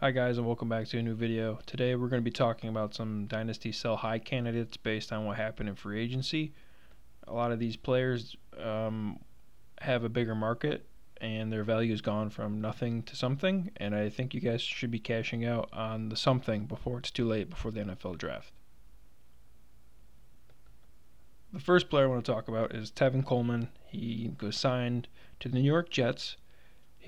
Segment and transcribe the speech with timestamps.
[0.00, 1.58] Hi guys and welcome back to a new video.
[1.66, 5.36] Today we're going to be talking about some dynasty sell high candidates based on what
[5.38, 6.52] happened in free agency.
[7.26, 9.18] A lot of these players um,
[9.80, 10.86] have a bigger market
[11.20, 14.92] and their value has gone from nothing to something and I think you guys should
[14.92, 18.52] be cashing out on the something before it's too late before the NFL draft.
[21.52, 23.70] The first player I want to talk about is Tevin Coleman.
[23.88, 25.08] He was signed
[25.40, 26.36] to the New York Jets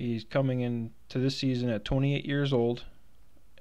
[0.01, 2.85] He's coming into this season at 28 years old.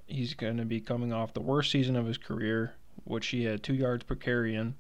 [0.07, 3.63] He's going to be coming off the worst season of his career, which he had
[3.63, 4.75] two yards per carry in,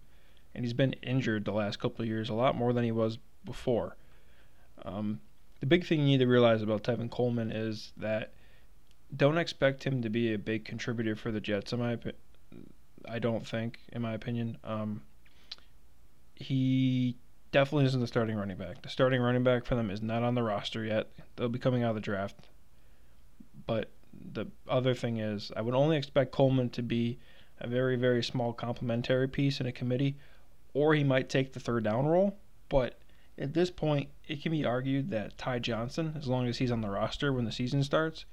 [0.54, 3.18] and he's been injured the last couple of years, a lot more than he was
[3.44, 3.94] before.
[4.86, 5.20] Um,
[5.60, 8.32] the big thing you need to realize about Tevin Coleman is that
[9.14, 11.74] don't expect him to be a big contributor for the Jets.
[11.74, 11.98] In my,
[13.06, 15.02] I don't think, in my opinion, um,
[16.36, 17.18] he
[17.52, 18.82] definitely isn't the starting running back.
[18.82, 21.10] The starting running back for them is not on the roster yet.
[21.36, 22.36] They'll be coming out of the draft.
[23.66, 27.18] But the other thing is, I would only expect Coleman to be
[27.58, 30.16] a very, very small complementary piece in a committee,
[30.72, 32.38] or he might take the third down role.
[32.68, 32.98] But
[33.36, 36.80] at this point, it can be argued that Ty Johnson, as long as he's on
[36.80, 38.24] the roster when the season starts,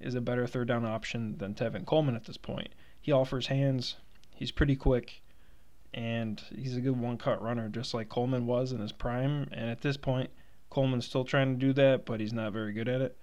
[0.00, 2.68] is a better third down option than Tevin Coleman at this point.
[3.00, 3.96] He offers hands,
[4.34, 5.22] he's pretty quick,
[5.94, 9.48] and he's a good one cut runner, just like Coleman was in his prime.
[9.52, 10.28] And at this point,
[10.68, 13.16] Coleman's still trying to do that, but he's not very good at it.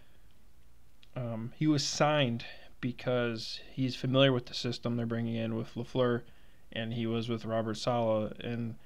[1.14, 2.46] Um, he was signed
[2.80, 6.22] because he's familiar with the system they're bringing in with Lafleur,
[6.72, 8.78] and he was with Robert Saleh in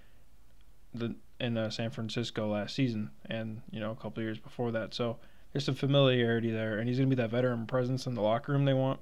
[0.93, 4.95] the in uh, San Francisco last season, and you know a couple years before that.
[4.95, 5.17] So
[5.53, 8.51] there's some familiarity there, and he's going to be that veteran presence in the locker
[8.51, 8.99] room they want.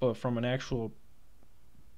[0.00, 0.92] But from an actual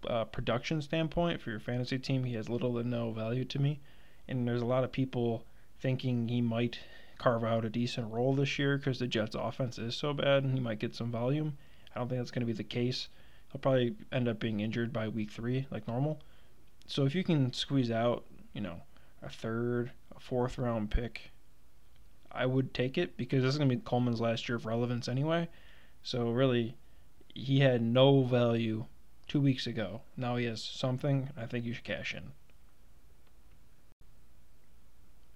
[0.07, 3.81] uh, production standpoint for your fantasy team, he has little to no value to me.
[4.29, 5.45] And there's a lot of people
[5.81, 6.79] thinking he might
[7.19, 10.55] carve out a decent role this year because the Jets' offense is so bad and
[10.55, 11.57] he might get some volume.
[11.95, 13.09] I don't think that's going to be the case.
[13.51, 16.21] He'll probably end up being injured by week three, like normal.
[16.87, 18.83] So if you can squeeze out, you know,
[19.23, 21.33] a third, a fourth round pick,
[22.31, 25.09] I would take it because this is going to be Coleman's last year of relevance
[25.09, 25.49] anyway.
[26.03, 26.77] So really,
[27.35, 28.85] he had no value
[29.29, 30.01] two weeks ago.
[30.17, 31.31] Now he has something.
[31.37, 32.33] I think you should cash in.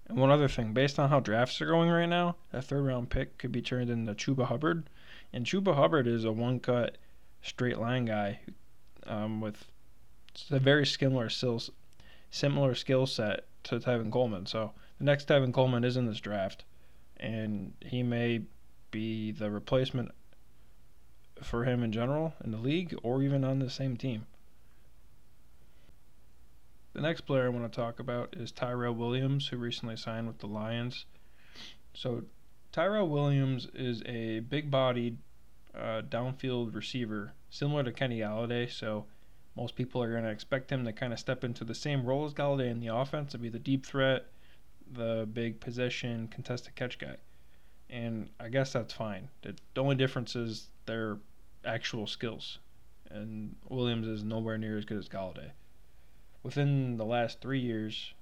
[0.07, 3.09] And one other thing, based on how drafts are going right now, that third round
[3.09, 4.89] pick could be turned into Chuba Hubbard.
[5.31, 6.97] And Chuba Hubbard is a one cut,
[7.41, 8.39] straight line guy
[9.07, 9.65] um, with
[10.49, 11.29] a very similar
[12.31, 14.45] similar skill set to Tevin Coleman.
[14.45, 16.63] So the next Tevin Coleman is in this draft,
[17.17, 18.41] and he may
[18.91, 20.11] be the replacement
[21.45, 24.25] for him in general in the league or even on the same team.
[26.93, 30.37] The next player I want to talk about is Tyrell Williams, who recently signed with
[30.37, 31.05] the Lions.
[31.95, 32.23] So,
[32.71, 35.17] Tyrell Williams is a big bodied
[35.75, 38.71] uh, downfield receiver, similar to Kenny Golladay.
[38.71, 39.05] So,
[39.55, 42.25] most people are going to expect him to kind of step into the same role
[42.25, 44.27] as Golladay in the offense to be the deep threat,
[44.91, 47.17] the big possession, contested catch guy.
[47.89, 49.29] And I guess that's fine.
[49.41, 51.17] The only difference is they're
[51.65, 52.59] actual skills,
[53.09, 55.51] and Williams is nowhere near as good as Golladay.
[56.41, 58.13] Within the last three years,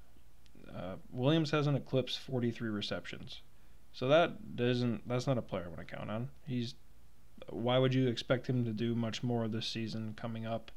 [0.73, 3.41] uh, Williams hasn't eclipsed 43 receptions,
[3.93, 6.29] so that doesn't that's not a player I want to count on.
[6.47, 6.75] He's
[7.49, 10.71] why would you expect him to do much more this season coming up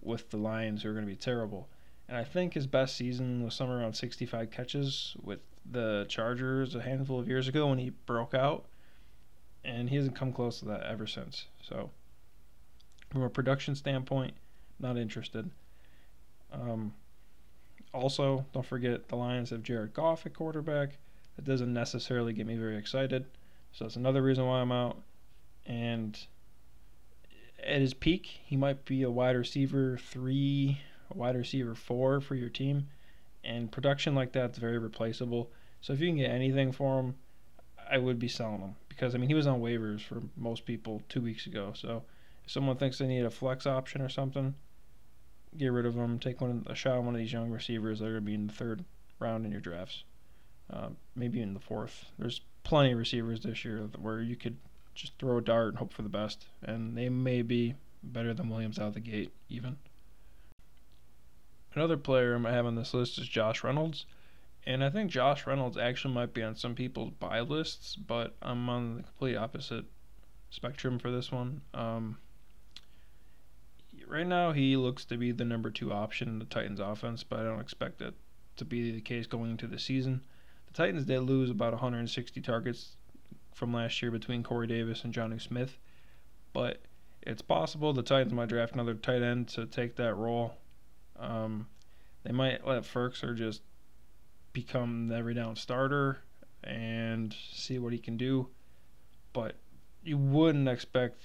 [0.00, 1.68] with the Lions who are going to be terrible?
[2.08, 6.82] And I think his best season was somewhere around 65 catches with the Chargers a
[6.82, 8.66] handful of years ago when he broke out
[9.64, 11.46] and he hasn't come close to that ever since.
[11.62, 11.90] So,
[13.10, 14.34] from a production standpoint,
[14.78, 15.50] not interested.
[16.52, 16.94] Um,
[17.92, 20.98] also, don't forget the Lions have Jared Goff at quarterback.
[21.36, 23.24] That doesn't necessarily get me very excited.
[23.72, 24.98] So that's another reason why I'm out.
[25.66, 26.18] And
[27.62, 32.34] at his peak, he might be a wide receiver three, a wide receiver four for
[32.34, 32.88] your team.
[33.42, 35.50] And production like that's very replaceable.
[35.80, 37.14] So if you can get anything for him,
[37.90, 41.02] I would be selling him because I mean he was on waivers for most people
[41.08, 41.72] two weeks ago.
[41.74, 42.02] So
[42.44, 44.54] if someone thinks they need a flex option or something,
[45.56, 46.18] get rid of him.
[46.18, 48.34] Take one a shot on one of these young receivers that are going to be
[48.34, 48.84] in the third
[49.18, 50.04] round in your drafts,
[50.72, 52.06] uh, maybe in the fourth.
[52.18, 54.56] There's plenty of receivers this year where you could
[54.94, 58.48] just throw a dart and hope for the best, and they may be better than
[58.48, 59.76] Williams out of the gate even.
[61.74, 64.06] Another player I have on this list is Josh Reynolds.
[64.66, 68.68] And I think Josh Reynolds actually might be on some people's buy lists, but I'm
[68.68, 69.84] on the complete opposite
[70.50, 71.60] spectrum for this one.
[71.74, 72.16] Um,
[74.06, 77.40] right now, he looks to be the number two option in the Titans' offense, but
[77.40, 78.14] I don't expect that
[78.56, 80.22] to be the case going into the season.
[80.68, 82.96] The Titans did lose about 160 targets
[83.52, 85.76] from last year between Corey Davis and Jonnu Smith,
[86.52, 86.80] but
[87.22, 90.54] it's possible the Titans might draft another tight end to take that role.
[91.18, 91.68] Um,
[92.22, 93.62] they might let Firkser just
[94.54, 96.20] become the every down starter
[96.62, 98.48] and see what he can do.
[99.34, 99.56] But
[100.02, 101.22] you wouldn't expect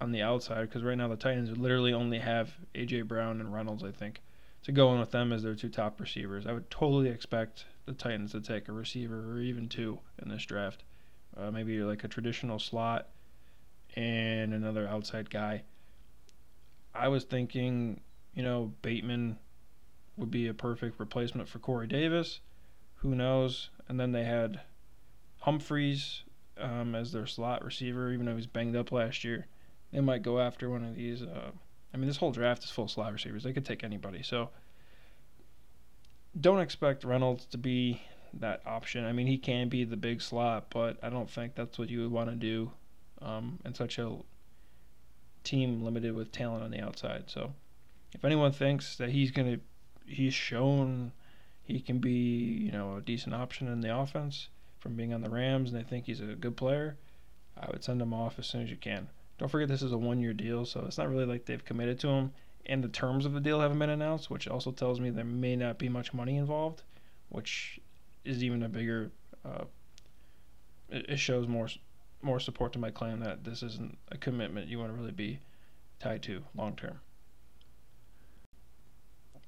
[0.00, 3.84] on the outside because right now the Titans literally only have AJ Brown and Reynolds,
[3.84, 4.20] I think,
[4.64, 6.46] to go in with them as their two top receivers.
[6.46, 10.44] I would totally expect the Titans to take a receiver or even two in this
[10.44, 10.82] draft.
[11.36, 13.08] Uh, maybe like a traditional slot
[13.94, 15.62] and another outside guy.
[16.94, 18.00] I was thinking,
[18.34, 19.38] you know, Bateman
[20.16, 22.40] would be a perfect replacement for Corey Davis.
[23.02, 23.70] Who knows?
[23.88, 24.60] And then they had
[25.40, 26.22] Humphries
[26.58, 29.46] um, as their slot receiver, even though he's banged up last year.
[29.92, 31.22] They might go after one of these.
[31.22, 31.50] Uh,
[31.92, 33.42] I mean, this whole draft is full of slot receivers.
[33.42, 34.22] They could take anybody.
[34.22, 34.50] So
[36.38, 38.02] don't expect Reynolds to be
[38.34, 39.04] that option.
[39.04, 42.02] I mean, he can be the big slot, but I don't think that's what you
[42.02, 42.70] would want to do
[43.22, 44.16] um, in such a
[45.42, 47.24] team limited with talent on the outside.
[47.26, 47.52] So
[48.12, 49.60] if anyone thinks that he's going to,
[50.12, 51.12] he's shown
[51.70, 55.30] he can be, you know, a decent option in the offense from being on the
[55.30, 56.96] Rams, and they think he's a good player,
[57.58, 59.08] I would send him off as soon as you can.
[59.38, 62.08] Don't forget this is a one-year deal, so it's not really like they've committed to
[62.08, 62.32] him,
[62.66, 65.56] and the terms of the deal haven't been announced, which also tells me there may
[65.56, 66.82] not be much money involved,
[67.28, 67.80] which
[68.24, 69.10] is even a bigger.
[69.44, 69.64] Uh,
[70.88, 71.68] it, it shows more
[72.22, 75.40] more support to my claim that this isn't a commitment you want to really be
[76.00, 77.00] tied to long term.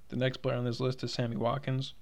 [0.08, 1.94] The next player on this list is Sammy Watkins.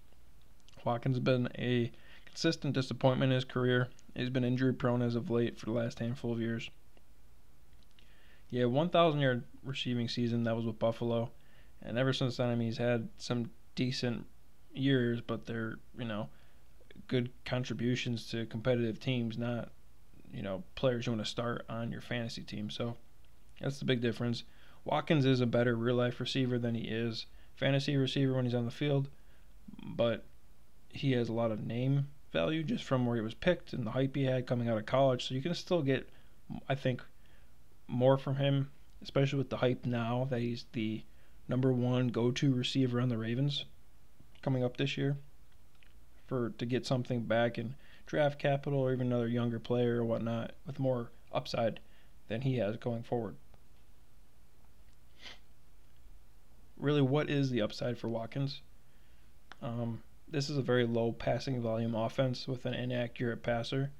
[0.84, 1.90] Watkins has been a
[2.24, 3.88] consistent disappointment in his career.
[4.14, 6.70] He's been injury prone as of late for the last handful of years.
[8.50, 11.30] Yeah, 1,000 yard receiving season that was with Buffalo,
[11.82, 14.26] and ever since then, I mean, he's had some decent
[14.74, 16.28] years, but they're you know
[17.06, 19.70] good contributions to competitive teams, not
[20.32, 22.70] you know players you want to start on your fantasy team.
[22.70, 22.96] So
[23.60, 24.44] that's the big difference.
[24.84, 28.64] Watkins is a better real life receiver than he is fantasy receiver when he's on
[28.64, 29.08] the field,
[29.82, 30.24] but
[30.92, 33.90] he has a lot of name value just from where he was picked and the
[33.90, 35.28] hype he had coming out of college.
[35.28, 36.08] So you can still get,
[36.68, 37.02] I think,
[37.88, 38.70] more from him,
[39.02, 41.02] especially with the hype now that he's the
[41.48, 43.64] number one go-to receiver on the Ravens
[44.42, 45.16] coming up this year.
[46.26, 47.74] For to get something back in
[48.06, 51.80] draft capital or even another younger player or whatnot with more upside
[52.28, 53.34] than he has going forward.
[56.76, 58.62] Really, what is the upside for Watkins?
[59.60, 63.90] Um, this is a very low passing volume offense with an inaccurate passer.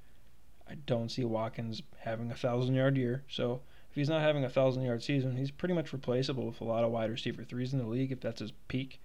[0.69, 3.23] I don't see Watkins having a thousand yard year.
[3.27, 6.65] So if he's not having a thousand yard season, he's pretty much replaceable with a
[6.65, 9.01] lot of wide receiver threes in the league if that's his peak.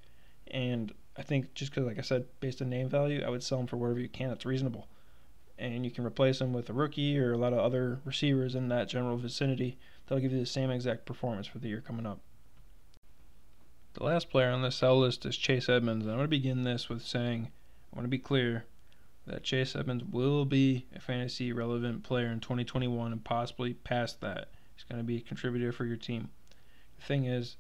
[0.48, 3.58] And I think just because, like I said, based on name value, I would sell
[3.58, 4.30] him for whatever you can.
[4.30, 4.86] It's reasonable.
[5.58, 8.68] And you can replace him with a rookie or a lot of other receivers in
[8.68, 12.20] that general vicinity that'll give you the same exact performance for the year coming up.
[13.96, 16.04] The last player on the sell list is Chase Edmonds.
[16.04, 17.48] And I'm going to begin this with saying
[17.90, 18.66] I want to be clear
[19.26, 24.50] that Chase Edmonds will be a fantasy relevant player in 2021 and possibly past that.
[24.74, 26.28] He's going to be a contributor for your team.
[26.98, 27.56] The thing is,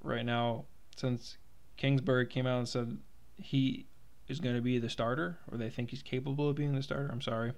[0.00, 1.38] right now, since
[1.76, 2.96] Kingsbury came out and said
[3.36, 3.86] he
[4.28, 7.10] is going to be the starter, or they think he's capable of being the starter,
[7.10, 7.52] I'm sorry.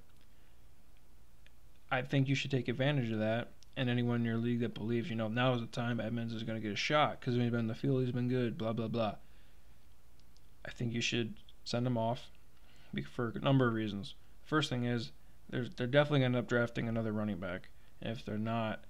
[1.91, 5.11] I think you should take advantage of that and anyone in your league that believes,
[5.11, 7.51] you know, now is the time Edmonds is going to get a shot because he's
[7.51, 9.17] been in the field, he's been good, blah, blah, blah.
[10.65, 12.31] I think you should send him off
[13.15, 14.15] for a number of reasons.
[14.45, 15.13] First thing is,
[15.51, 17.69] they're, they're definitely going to end up drafting another running back.
[18.01, 18.85] If they're not,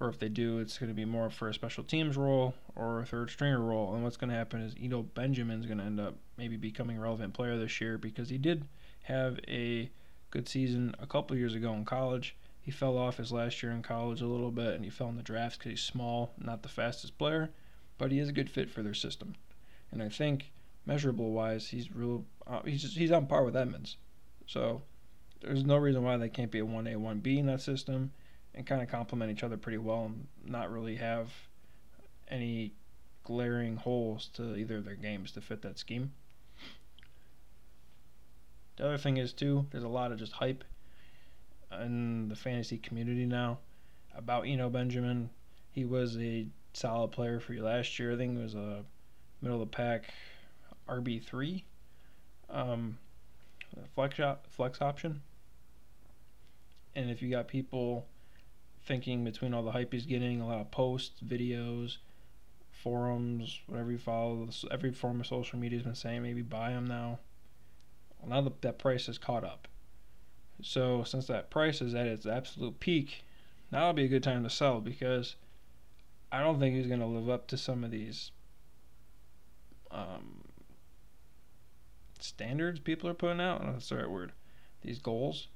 [0.00, 3.00] or if they do, it's going to be more for a special teams role or
[3.00, 3.94] a third stringer role.
[3.94, 7.00] And what's going to happen is Eno Benjamin's going to end up maybe becoming a
[7.00, 8.64] relevant player this year because he did
[9.04, 9.90] have a
[10.30, 13.82] good season a couple years ago in college he fell off his last year in
[13.82, 16.68] college a little bit, and he fell in the drafts because he's small, not the
[16.70, 17.50] fastest player,
[17.98, 19.34] but he is a good fit for their system.
[19.92, 20.50] And I think
[20.86, 22.24] measurable wise, he's real.
[22.46, 23.98] Uh, he's just, he's on par with Edmonds.
[24.46, 24.80] So
[25.42, 28.12] there's no reason why they can't be a one A one B in that system,
[28.54, 31.28] and kind of complement each other pretty well, and not really have
[32.28, 32.72] any
[33.24, 36.12] glaring holes to either of their games to fit that scheme.
[38.76, 40.64] The other thing is too, there's a lot of just hype
[41.82, 43.58] in the fantasy community now
[44.16, 45.30] about Eno Benjamin.
[45.72, 48.12] He was a solid player for you last year.
[48.12, 48.84] I think it was a
[49.40, 50.04] middle of the pack
[50.88, 51.64] RB three,
[52.50, 52.98] um,
[53.94, 55.22] flex op- flex option.
[56.94, 58.06] And if you got people
[58.84, 61.96] thinking between all the hype he's getting, a lot of posts, videos,
[62.70, 66.86] forums, whatever you follow, every form of social media has been saying maybe buy him
[66.86, 67.18] now.
[68.20, 69.68] Well, now the, that price has caught up.
[70.62, 73.24] So since that price is at its absolute peak,
[73.70, 75.36] now would be a good time to sell because
[76.30, 78.30] I don't think he's going to live up to some of these
[79.90, 80.44] um,
[82.18, 83.62] standards people are putting out.
[83.64, 84.32] That's the right word.
[84.82, 85.48] These goals.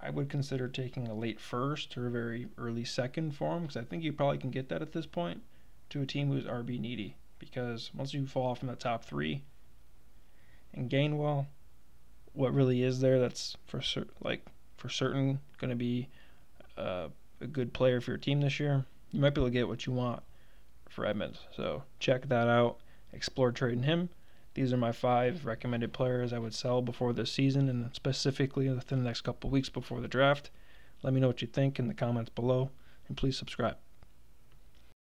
[0.00, 3.76] I would consider taking a late first or a very early second for him because
[3.76, 5.42] I think you probably can get that at this point
[5.90, 7.16] to a team who's RB needy.
[7.38, 9.42] Because once you fall from the top three,
[10.74, 11.46] and Gainwell,
[12.34, 14.44] what really is there that's for cer- like
[14.76, 16.08] for certain going to be
[16.76, 17.08] uh,
[17.40, 19.86] a good player for your team this year, you might be able to get what
[19.86, 20.22] you want
[20.88, 21.40] for Edmonds.
[21.54, 22.78] So check that out.
[23.12, 24.08] Explore trading him.
[24.54, 28.98] These are my five recommended players I would sell before this season and specifically within
[28.98, 30.50] the next couple weeks before the draft.
[31.02, 32.70] Let me know what you think in the comments below
[33.08, 33.76] and please subscribe.